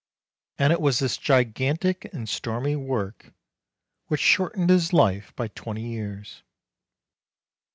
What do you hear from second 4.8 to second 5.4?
life